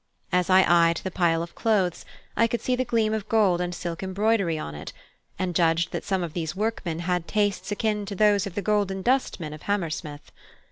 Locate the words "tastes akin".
7.27-8.07